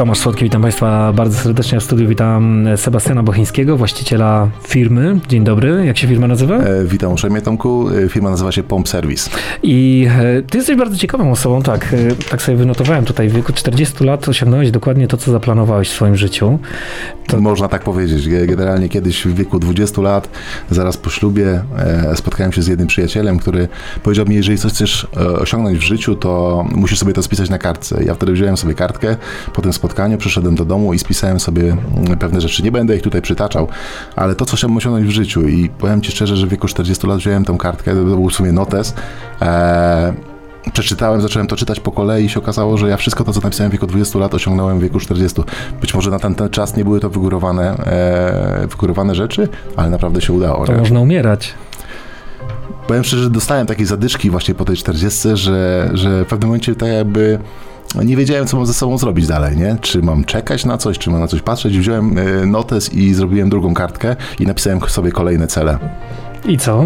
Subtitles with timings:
[0.00, 2.08] Tomasz Słodki, witam Państwa bardzo serdecznie w studiu.
[2.08, 5.20] Witam Sebastiana Bochińskiego, właściciela firmy.
[5.28, 6.56] Dzień dobry, jak się firma nazywa?
[6.56, 9.30] E, witam uprzejmie Tomku, e, firma nazywa się Pomp Service.
[9.62, 13.52] I e, ty jesteś bardzo ciekawą osobą, tak, e, tak sobie wynotowałem tutaj, w wieku
[13.52, 16.58] 40 lat osiągnąłeś dokładnie to, co zaplanowałeś w swoim życiu.
[17.26, 17.40] To...
[17.40, 18.28] Można tak powiedzieć.
[18.46, 20.28] Generalnie kiedyś w wieku 20 lat,
[20.70, 23.68] zaraz po ślubie, e, spotkałem się z jednym przyjacielem, który
[24.02, 27.58] powiedział mi, jeżeli coś chcesz e, osiągnąć w życiu, to musisz sobie to spisać na
[27.58, 28.04] kartce.
[28.04, 29.16] Ja wtedy wziąłem sobie kartkę
[29.52, 29.72] po tym
[30.18, 32.62] przyszedłem do domu i spisałem sobie mm, pewne rzeczy.
[32.62, 33.68] Nie będę ich tutaj przytaczał,
[34.16, 37.06] ale to, co chciałbym osiągnąć w życiu i powiem Ci szczerze, że w wieku 40
[37.06, 38.94] lat wziąłem tą kartkę, to był w sumie notes,
[39.42, 40.12] e,
[40.72, 43.70] przeczytałem, zacząłem to czytać po kolei i się okazało, że ja wszystko to, co napisałem
[43.70, 45.42] w wieku 20 lat, osiągnąłem w wieku 40.
[45.80, 50.20] Być może na ten, ten czas nie były to wygórowane, e, wygórowane rzeczy, ale naprawdę
[50.20, 50.66] się udało.
[50.66, 50.78] To nie?
[50.78, 51.54] można umierać.
[52.86, 56.74] Powiem szczerze, że dostałem takiej zadyszki właśnie po tej 40, że, że w pewnym momencie
[56.74, 57.38] tak jakby
[58.04, 59.76] nie wiedziałem, co mam ze sobą zrobić dalej, nie?
[59.80, 61.78] Czy mam czekać na coś, czy mam na coś patrzeć.
[61.78, 65.78] Wziąłem e, notes i zrobiłem drugą kartkę i napisałem sobie kolejne cele.
[66.44, 66.84] I co?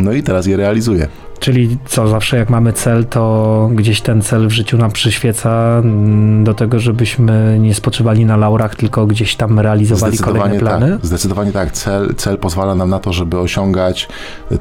[0.00, 1.08] No i teraz je realizuję.
[1.42, 6.44] Czyli co, zawsze jak mamy cel, to gdzieś ten cel w życiu nam przyświeca mm,
[6.44, 10.90] do tego, żebyśmy nie spoczywali na laurach, tylko gdzieś tam realizowali kolejne plany?
[10.90, 11.72] Tak, zdecydowanie tak.
[11.72, 14.08] Cel, cel pozwala nam na to, żeby osiągać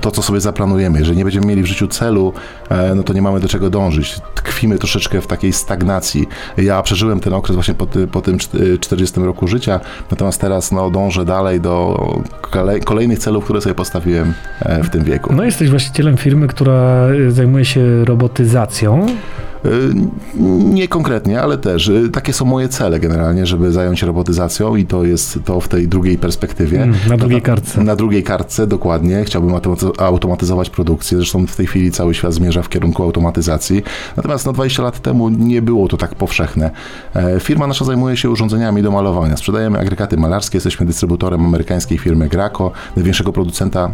[0.02, 1.00] to, co sobie zaplanujemy.
[1.00, 2.34] Jeżeli nie będziemy mieli w życiu celu,
[2.70, 4.22] e, no to nie mamy do czego dążyć.
[4.36, 6.28] Tkwimy troszeczkę w takiej stagnacji.
[6.58, 8.38] Ja przeżyłem ten okres właśnie po, ty, po tym
[8.80, 9.80] 40 roku życia,
[10.12, 12.06] natomiast teraz no, dążę dalej do
[12.86, 15.34] kolejnych celów, które sobie postawiłem e, w tym wieku.
[15.34, 19.05] No jesteś właścicielem firmy, która która zajmuje się robotyzacją.
[19.66, 19.94] Y,
[20.73, 21.88] nie konkretnie, ale też.
[21.88, 25.68] Y, takie są moje cele generalnie, żeby zająć się robotyzacją i to jest to w
[25.68, 26.84] tej drugiej perspektywie.
[26.84, 27.78] Mm, na drugiej kartce.
[27.78, 29.23] Na, na, drugiej kartce, dokładnie.
[29.26, 29.56] Chciałbym
[29.98, 31.18] automatyzować produkcję.
[31.18, 33.84] Zresztą w tej chwili cały świat zmierza w kierunku automatyzacji.
[34.18, 36.72] Natomiast no, 20 lat temu nie było to tak powszechne.
[37.16, 39.38] E, firma nasza zajmuje się urządzeniami do malowania.
[39.38, 43.91] Sprzedajemy agregaty malarskie, jesteśmy dystrybutorem amerykańskiej firmy Graco, największego producenta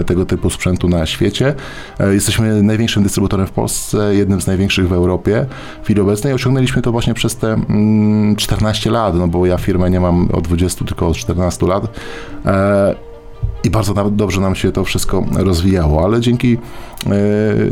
[0.00, 1.54] e, tego typu sprzętu na świecie.
[2.00, 5.46] E, jesteśmy największym dystrybutorem w Polsce, jednym z największych w Europie Europie
[5.80, 6.32] w chwili obecnej.
[6.34, 7.56] Osiągnęliśmy to właśnie przez te
[8.36, 11.98] 14 mm, lat, no bo ja firmę nie mam od 20, tylko od 14 lat.
[13.76, 16.58] Bardzo dobrze nam się to wszystko rozwijało, ale dzięki, e,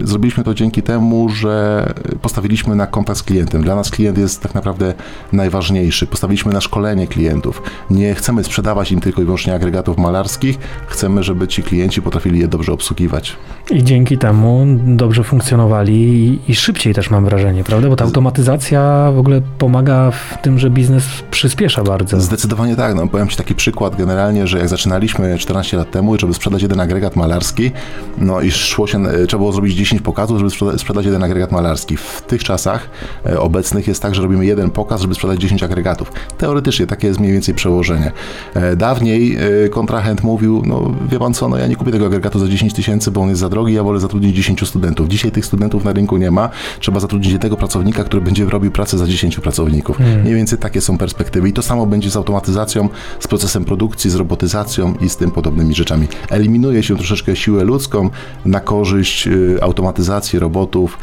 [0.03, 1.87] zrobiliśmy to dzięki temu, że
[2.23, 3.63] postawiliśmy na kontakt z klientem.
[3.63, 4.95] Dla nas klient jest tak naprawdę
[5.33, 6.07] najważniejszy.
[6.07, 7.63] Postawiliśmy na szkolenie klientów.
[7.91, 12.49] Nie chcemy sprzedawać im tylko i wyłącznie agregatów malarskich, chcemy, żeby ci klienci potrafili je
[12.49, 13.37] dobrze obsługiwać.
[13.71, 17.89] I dzięki temu dobrze funkcjonowali i, szybciej też mam wrażenie, prawda?
[17.89, 22.21] Bo ta automatyzacja w ogóle pomaga w tym, że biznes przyspiesza bardzo.
[22.21, 22.95] Zdecydowanie tak.
[22.95, 26.63] No, powiem Ci taki przykład generalnie, że jak zaczynaliśmy 14 lat lat temu, żeby sprzedać
[26.63, 27.71] jeden agregat malarski,
[28.19, 31.97] no i szło się, e, trzeba było zrobić 10 pokazów, żeby sprzedać jeden agregat malarski.
[31.97, 32.91] W tych czasach
[33.27, 36.13] e, obecnych jest tak, że robimy jeden pokaz, żeby sprzedać 10 agregatów.
[36.39, 38.13] Teoretycznie takie jest mniej więcej przełożenie.
[38.55, 39.39] E, dawniej
[39.71, 43.11] kontrahent mówił, no wie pan co, no ja nie kupię tego agregatu za 10 tysięcy,
[43.11, 45.09] bo on jest za drogi, ja wolę zatrudnić 10 studentów.
[45.09, 46.49] Dzisiaj tych studentów na rynku nie ma,
[46.81, 49.97] trzeba zatrudnić jednego pracownika, który będzie robił pracę za 10 pracowników.
[49.97, 50.21] Hmm.
[50.21, 52.89] Mniej więcej takie są perspektywy i to samo będzie z automatyzacją,
[53.21, 55.84] z procesem produkcji, z robotyzacją i z tym podobnymi rzeczami.
[56.31, 58.11] Eliminuje się troszeczkę siłę ludzką
[58.45, 60.99] na korzyść y, automatyzacji robotów,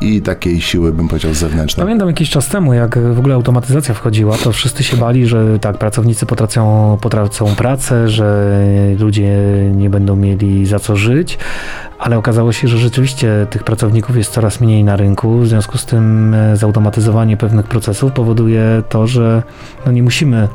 [0.00, 1.84] i takiej siły, bym powiedział, zewnętrznej.
[1.84, 5.78] Pamiętam jakiś czas temu, jak w ogóle automatyzacja wchodziła, to wszyscy się bali, że tak,
[5.78, 8.56] pracownicy potracą, potracą pracę, że
[8.98, 9.38] ludzie
[9.74, 11.38] nie będą mieli za co żyć,
[11.98, 15.38] ale okazało się, że rzeczywiście tych pracowników jest coraz mniej na rynku.
[15.38, 19.42] W związku z tym e, zautomatyzowanie pewnych procesów powoduje to, że
[19.86, 20.48] no nie musimy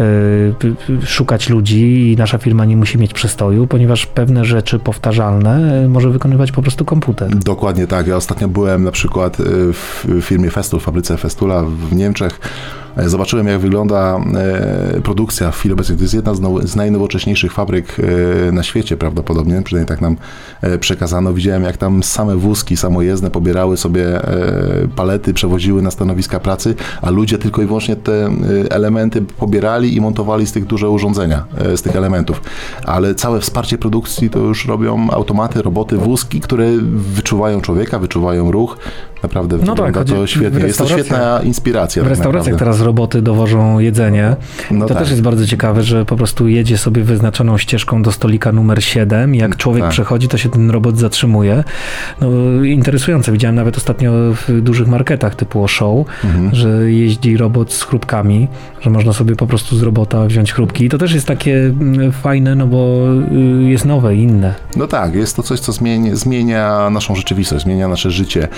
[0.00, 5.88] y, szukać ludzi i nasza firma nie musi mieć przystoju, ponieważ pewne rzeczy powtarzalne e,
[5.88, 7.36] może wykonywać po prostu komputer.
[7.36, 8.06] Dokładnie tak.
[8.06, 9.36] Ja ostatnio byłem na przykład
[9.72, 12.40] w firmie Festul, w fabryce Festula w Niemczech.
[12.96, 15.98] E, zobaczyłem, jak wygląda e, produkcja w chwili obecnej.
[15.98, 17.96] To jest jedna z najnowocześniejszych fabryk
[18.48, 20.16] e, na świecie prawdopodobnie, przynajmniej tak nam
[20.80, 21.32] przekazano.
[21.32, 24.20] Widziałem, jak tam same wózki samojezdne pobierały sobie
[24.96, 28.30] palety, przewoziły na stanowiska pracy, a ludzie tylko i wyłącznie te
[28.70, 31.44] elementy pobierali i montowali z tych duże urządzenia,
[31.76, 32.40] z tych elementów.
[32.84, 38.15] Ale całe wsparcie produkcji to już robią automaty, roboty, wózki, które wyczuwają człowieka, wyczuwają
[38.52, 38.76] ruch.
[39.22, 40.66] Naprawdę no tak, to świetnie.
[40.66, 42.02] Jest to świetna inspiracja.
[42.02, 44.36] W tak restauracjach teraz roboty dowożą jedzenie.
[44.70, 45.02] No to tak.
[45.02, 49.34] też jest bardzo ciekawe, że po prostu jedzie sobie wyznaczoną ścieżką do stolika numer 7.
[49.34, 49.90] Jak człowiek tak.
[49.90, 51.64] przechodzi, to się ten robot zatrzymuje.
[52.20, 52.28] No,
[52.64, 53.32] interesujące.
[53.32, 56.54] Widziałem nawet ostatnio w dużych marketach typu Show, mhm.
[56.54, 58.48] że jeździ robot z chrupkami,
[58.80, 60.84] że można sobie po prostu z robota wziąć chrupki.
[60.84, 62.98] I to też jest takie mm, fajne, no bo
[63.32, 64.54] y, jest nowe, inne.
[64.76, 68.48] No tak, jest to coś, co zmienia, zmienia naszą rzeczywistość, zmienia nasze życie.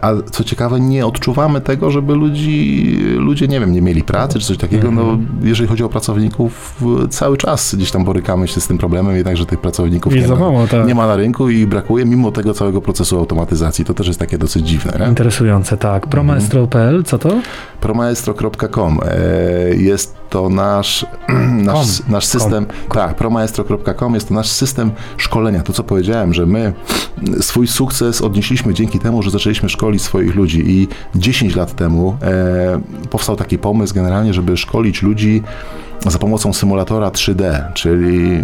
[0.00, 4.46] A co ciekawe, nie odczuwamy tego, żeby ludzi, ludzie, nie wiem, nie mieli pracy czy
[4.46, 4.90] coś takiego.
[4.90, 5.26] No, Mhm.
[5.42, 9.60] jeżeli chodzi o pracowników, cały czas gdzieś tam borykamy się z tym problemem, jednakże tych
[9.60, 10.86] pracowników nie mało, tak.
[10.86, 13.84] nie ma na rynku i brakuje mimo tego całego procesu automatyzacji.
[13.84, 14.96] To też jest takie dosyć dziwne.
[15.00, 15.06] Nie?
[15.08, 16.06] Interesujące, tak.
[16.06, 17.30] Promaestro.pl, co to?
[17.80, 21.06] Promaestro.com e, jest to nasz,
[21.64, 22.12] nasz, Com.
[22.12, 25.62] nasz system, tak, promaestro.com jest to nasz system szkolenia.
[25.62, 26.72] To, co powiedziałem, że my
[27.40, 30.62] swój sukces odnieśliśmy dzięki temu, że zaczęliśmy szkolić swoich ludzi.
[30.66, 32.80] I 10 lat temu e,
[33.10, 35.42] powstał taki pomysł generalnie, żeby szkolić ludzi
[36.10, 38.42] za pomocą symulatora 3D, czyli e,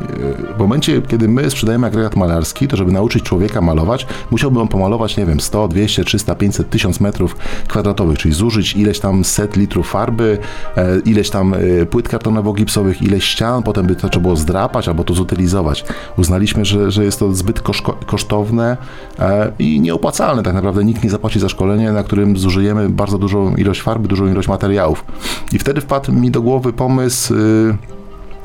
[0.57, 5.17] w momencie, kiedy my sprzedajemy agregat malarski, to żeby nauczyć człowieka malować, musiałby on pomalować,
[5.17, 7.37] nie wiem, 100, 200, 300, 500, 1000 metrów
[7.69, 10.39] kwadratowych, czyli zużyć ileś tam set litrów farby,
[10.77, 15.05] e, ileś tam e, płyt kartonowo-gipsowych, ileś ścian, potem by to trzeba było zdrapać albo
[15.05, 15.85] to zutylizować.
[16.17, 17.61] Uznaliśmy, że, że jest to zbyt
[18.07, 18.77] kosztowne
[19.59, 20.85] i nieopłacalne tak naprawdę.
[20.85, 25.05] Nikt nie zapłaci za szkolenie, na którym zużyjemy bardzo dużą ilość farby, dużą ilość materiałów.
[25.53, 27.35] I wtedy wpadł mi do głowy pomysł,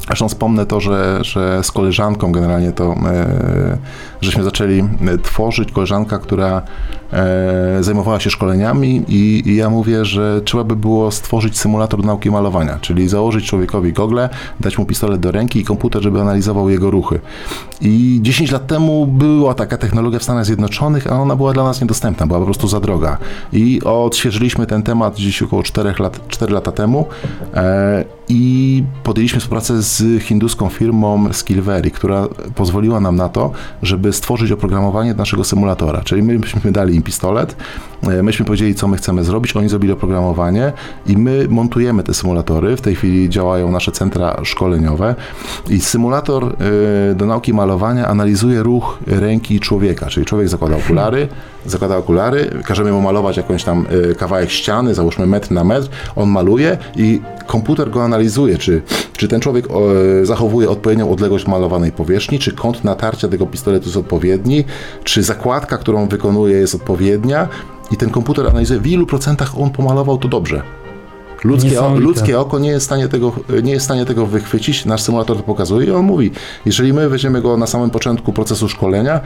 [0.07, 3.77] Zresztą wspomnę to, że, że z koleżanką generalnie to, e,
[4.21, 6.61] żeśmy zaczęli e, tworzyć, koleżanka, która
[7.13, 12.31] e, zajmowała się szkoleniami i, i ja mówię, że trzeba by było stworzyć symulator nauki
[12.31, 14.29] malowania, czyli założyć człowiekowi gogle,
[14.59, 17.19] dać mu pistolet do ręki i komputer, żeby analizował jego ruchy.
[17.81, 21.81] I 10 lat temu była taka technologia w Stanach Zjednoczonych, a ona była dla nas
[21.81, 23.17] niedostępna, była po prostu za droga.
[23.53, 27.05] I odświeżyliśmy ten temat gdzieś około 4 lat, 4 lata temu
[28.30, 33.51] i podjęliśmy współpracę z hinduską firmą Skillvery, która pozwoliła nam na to,
[33.81, 36.01] żeby stworzyć oprogramowanie naszego symulatora.
[36.04, 37.56] Czyli my myśmy dali im pistolet,
[38.23, 40.73] myśmy powiedzieli, co my chcemy zrobić, oni zrobili oprogramowanie
[41.07, 42.77] i my montujemy te symulatory.
[42.77, 45.15] W tej chwili działają nasze centra szkoleniowe
[45.69, 46.43] i symulator
[47.11, 51.27] e, do nauki malowania analizuje ruch ręki człowieka, czyli człowiek zakłada okulary,
[51.65, 56.29] zakłada okulary, każemy mu malować jakąś tam e, kawałek ściany, załóżmy metr na metr, on
[56.29, 58.81] maluje i komputer go analizuje, czy,
[59.17, 59.67] czy ten człowiek
[60.21, 64.63] e, zachowuje odpowiednią odległość malowanej powierzchni, czy kąt natarcia tego pistoletu jest odpowiedni,
[65.03, 67.47] czy zakładka, którą wykonuje jest odpowiednia
[67.91, 70.84] i ten komputer analizuje, w ilu procentach on pomalował to dobrze.
[71.45, 73.31] Ludzkie, o, ludzkie oko nie jest, w stanie tego,
[73.63, 76.31] nie jest w stanie tego wychwycić, nasz symulator to pokazuje i on mówi,
[76.65, 79.19] jeżeli my weźmiemy go na samym początku procesu szkolenia,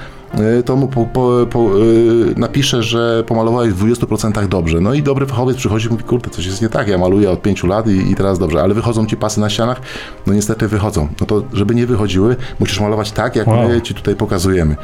[0.59, 4.81] y, to mu po, po, po, y, napisze, że pomalowałeś w 20% dobrze.
[4.81, 7.41] No i dobry fachowiec przychodzi i mówi, kurde, coś jest nie tak, ja maluję od
[7.41, 9.81] 5 lat i, i teraz dobrze, ale wychodzą ci pasy na ścianach?
[10.27, 11.07] No niestety wychodzą.
[11.21, 13.69] No to żeby nie wychodziły, musisz malować tak, jak Wow.
[13.69, 14.75] my ci tutaj pokazujemy.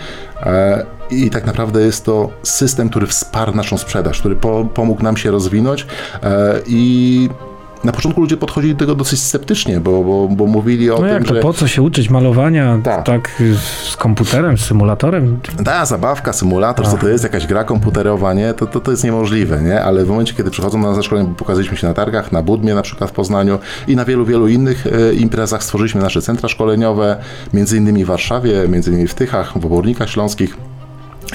[0.43, 5.17] E, I tak naprawdę jest to system, który wsparł naszą sprzedaż, który po, pomógł nam
[5.17, 5.87] się rozwinąć
[6.23, 6.59] e,
[7.25, 7.29] i
[7.83, 11.09] na początku ludzie podchodzili do tego dosyć sceptycznie, bo, bo, bo mówili o No tym,
[11.09, 13.05] jak to, że po co się uczyć malowania Tak.
[13.05, 13.41] tak,
[13.83, 15.39] z komputerem, z symulatorem?
[15.65, 18.53] ta zabawka, symulator, co to jest, jakaś gra komputerowa, nie?
[18.53, 19.81] To, to, to jest niemożliwe, nie?
[19.81, 22.75] Ale w momencie, kiedy przychodzą na nasze szkolenie, bo pokazaliśmy się na targach, na Budmie
[22.75, 27.17] na przykład w Poznaniu i na wielu, wielu innych e, imprezach stworzyliśmy nasze centra szkoleniowe,
[27.53, 30.57] między innymi w Warszawie, między innymi w Tychach, w Obornikach Śląskich.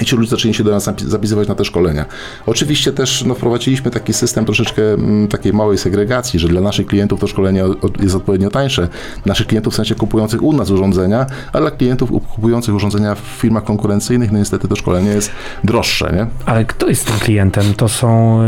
[0.01, 2.05] I ci ludzie zaczęli się do nas zapi- zapisywać na te szkolenia.
[2.45, 7.19] Oczywiście też no, wprowadziliśmy taki system troszeczkę mm, takiej małej segregacji, że dla naszych klientów
[7.19, 8.87] to szkolenie o- o- jest odpowiednio tańsze.
[9.25, 13.63] Naszych klientów w sensie kupujących u nas urządzenia, a dla klientów kupujących urządzenia w firmach
[13.63, 15.31] konkurencyjnych, no niestety to szkolenie jest
[15.63, 16.13] droższe.
[16.15, 16.27] Nie?
[16.45, 17.73] Ale kto jest tym klientem?
[17.77, 18.47] To są y,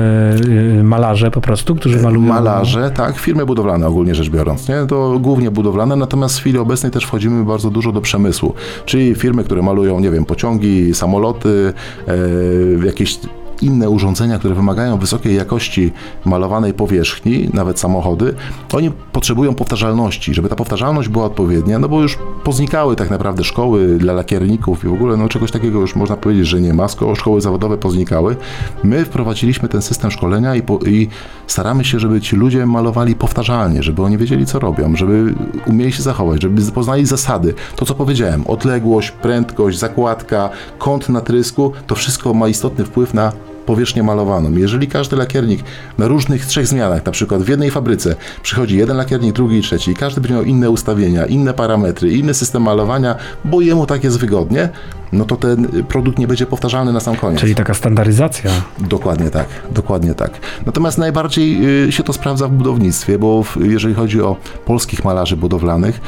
[0.80, 2.28] y, malarze po prostu, którzy malują?
[2.28, 4.76] Malarze, tak, firmy budowlane ogólnie rzecz biorąc, nie?
[4.88, 8.54] To głównie budowlane, natomiast w chwili obecnej też wchodzimy bardzo dużo do przemysłu,
[8.86, 13.20] czyli firmy, które malują, nie wiem, pociągi, samoloty, e, jakieś
[13.64, 15.92] inne urządzenia, które wymagają wysokiej jakości
[16.26, 18.34] malowanej powierzchni, nawet samochody,
[18.74, 23.98] oni potrzebują powtarzalności, żeby ta powtarzalność była odpowiednia, no bo już poznikały tak naprawdę szkoły
[23.98, 27.16] dla lakierników i w ogóle no czegoś takiego już można powiedzieć, że nie ma, skoro
[27.16, 28.36] szkoły zawodowe poznikały.
[28.84, 31.08] My wprowadziliśmy ten system szkolenia i, po, i
[31.48, 35.34] staramy się, żeby ci ludzie malowali powtarzalnie, żeby oni wiedzieli, co robią, żeby
[35.68, 37.54] umieli się zachować, żeby poznali zasady.
[37.76, 43.32] To, co powiedziałem, odległość, prędkość, zakładka, kąt natrysku, to wszystko ma istotny wpływ na
[43.66, 44.52] powierzchnię malowaną.
[44.56, 45.64] Jeżeli każdy lakiernik
[45.98, 49.92] na różnych trzech zmianach, na przykład w jednej fabryce przychodzi jeden lakiernik, drugi i trzeci
[49.92, 53.16] i każdy będzie miał inne ustawienia, inne parametry, inny system malowania,
[53.46, 54.70] bo jemu tak jest wygodnie,
[55.14, 57.40] no to ten produkt nie będzie powtarzalny na sam koniec.
[57.40, 58.52] Czyli taka standaryzacja.
[58.80, 60.32] Dokładnie tak, dokładnie tak.
[60.66, 66.02] Natomiast najbardziej y, się to sprawdza w budownictwie, bo jeżeli chodzi o polskich malarzy budowlanych,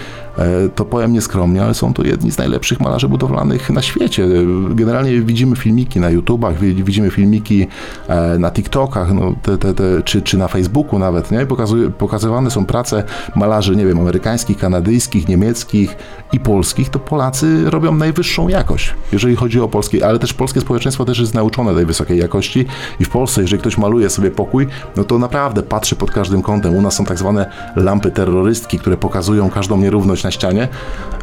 [0.75, 4.27] to powiem nieskromnie, ale są to jedni z najlepszych malarzy budowlanych na świecie.
[4.69, 7.67] Generalnie widzimy filmiki na YouTubach, widzimy filmiki
[8.07, 11.45] e, na TikTokach, no, te, te, te, czy, czy na Facebooku nawet, nie?
[11.45, 13.03] Pokazuje, pokazywane są prace
[13.35, 15.95] malarzy, nie wiem, amerykańskich, kanadyjskich, niemieckich
[16.33, 21.05] i polskich, to Polacy robią najwyższą jakość, jeżeli chodzi o polskie, ale też polskie społeczeństwo
[21.05, 22.65] też jest nauczone tej wysokiej jakości
[22.99, 26.75] i w Polsce, jeżeli ktoś maluje sobie pokój, no to naprawdę patrzy pod każdym kątem.
[26.75, 30.67] U nas są tak zwane lampy terrorystki, które pokazują każdą nierówność na ścianie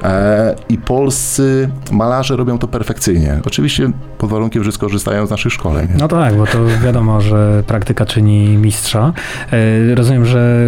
[0.03, 3.41] e, i polscy malarze robią to perfekcyjnie.
[3.47, 5.89] Oczywiście pod warunkiem, że skorzystają z naszych szkoleń.
[5.99, 9.13] No tak, bo to wiadomo, że praktyka czyni mistrza.
[9.53, 10.67] E, rozumiem, że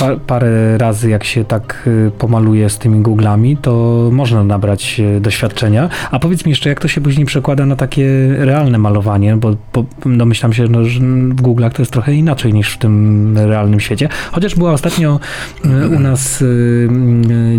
[0.00, 5.88] pa, parę razy jak się tak pomaluje z tymi Googlami, to można nabrać doświadczenia.
[6.10, 8.08] A powiedz mi jeszcze, jak to się później przekłada na takie
[8.38, 12.72] realne malowanie, bo, bo domyślam się, no, że w Google'ach to jest trochę inaczej niż
[12.72, 14.08] w tym realnym świecie.
[14.32, 15.20] Chociaż była ostatnio
[15.96, 16.44] u nas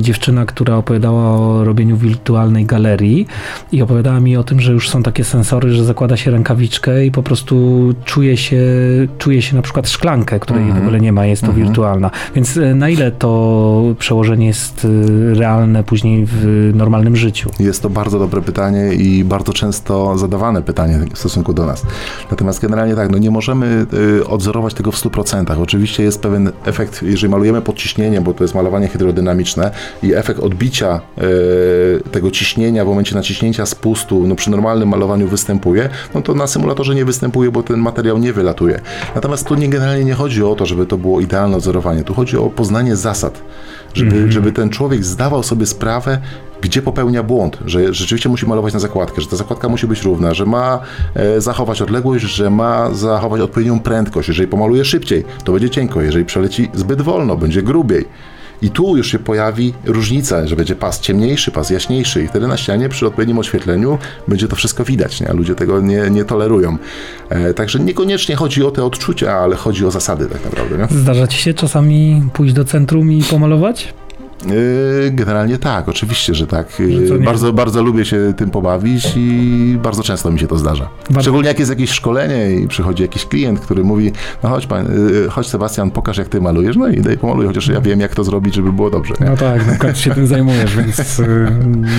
[0.01, 3.27] dziewczyna, która opowiadała o robieniu wirtualnej galerii
[3.71, 7.11] i opowiadała mi o tym, że już są takie sensory, że zakłada się rękawiczkę i
[7.11, 8.61] po prostu czuje się,
[9.17, 10.79] czuje się na przykład szklankę, której mhm.
[10.79, 11.67] w ogóle nie ma, jest to mhm.
[11.67, 12.11] wirtualna.
[12.35, 17.49] Więc e, na ile to przełożenie jest e, realne później w normalnym życiu?
[17.59, 21.85] Jest to bardzo dobre pytanie i bardzo często zadawane pytanie w stosunku do nas.
[22.31, 23.85] Natomiast generalnie tak, no nie możemy
[24.21, 25.61] e, odzorować tego w 100%.
[25.61, 29.71] Oczywiście jest pewien efekt, jeżeli malujemy pod ciśnieniem, bo to jest malowanie hydrodynamiczne
[30.03, 31.01] i efekt odbicia
[32.11, 36.95] tego ciśnienia w momencie naciśnięcia spustu no przy normalnym malowaniu występuje, no to na symulatorze
[36.95, 38.81] nie występuje, bo ten materiał nie wylatuje.
[39.15, 42.03] Natomiast tu nie, generalnie nie chodzi o to, żeby to było idealne odzorowanie.
[42.03, 43.41] Tu chodzi o poznanie zasad,
[43.93, 44.31] żeby, mm -hmm.
[44.31, 46.19] żeby ten człowiek zdawał sobie sprawę,
[46.61, 50.33] gdzie popełnia błąd, że rzeczywiście musi malować na zakładkę, że ta zakładka musi być równa,
[50.33, 50.79] że ma
[51.15, 54.27] e, zachować odległość, że ma zachować odpowiednią prędkość.
[54.27, 58.05] Jeżeli pomaluje szybciej, to będzie cienko, jeżeli przeleci zbyt wolno, będzie grubiej.
[58.61, 62.57] I tu już się pojawi różnica, że będzie pas ciemniejszy, pas jaśniejszy i wtedy na
[62.57, 65.29] ścianie przy odpowiednim oświetleniu będzie to wszystko widać, nie?
[65.29, 66.77] a ludzie tego nie, nie tolerują.
[67.29, 70.77] E, także niekoniecznie chodzi o te odczucia, ale chodzi o zasady tak naprawdę.
[70.77, 70.87] Nie?
[71.01, 73.93] Zdarza ci się czasami pójść do centrum i pomalować?
[74.45, 76.67] Yy, generalnie tak, oczywiście, że tak.
[77.07, 80.89] Że bardzo, bardzo lubię się tym pobawić i bardzo często mi się to zdarza.
[81.03, 81.21] Bardzo.
[81.21, 84.11] Szczególnie jak jest jakieś szkolenie i przychodzi jakiś klient, który mówi,
[84.43, 87.67] no chodź pan, yy, chodź Sebastian, pokaż jak ty malujesz, no i daj pomaluj, chociaż
[87.67, 89.13] ja wiem jak to zrobić, żeby było dobrze.
[89.21, 89.25] Nie?
[89.25, 91.51] No tak, no końcu się tym zajmujesz, więc yy,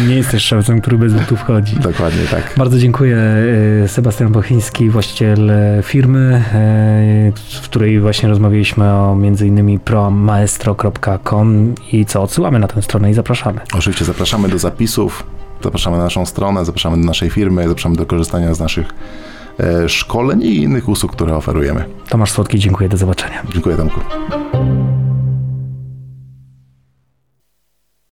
[0.08, 1.76] nie jesteś szewcem, który bez butów chodzi.
[1.76, 2.54] Dokładnie tak.
[2.56, 3.18] Bardzo dziękuję
[3.86, 6.42] Sebastian Bochiński, właściciel firmy,
[7.36, 13.14] w której właśnie rozmawialiśmy o między innymi promaestro.com i co odsyłamy na tę stronę i
[13.14, 13.60] zapraszamy.
[13.74, 15.24] Oczywiście zapraszamy do zapisów,
[15.62, 18.86] zapraszamy na naszą stronę, zapraszamy do naszej firmy, zapraszamy do korzystania z naszych
[19.60, 21.84] e, szkoleń i innych usług, które oferujemy.
[22.08, 23.42] Tomasz Słodki, dziękuję, do zobaczenia.
[23.52, 24.00] Dziękuję Tomku.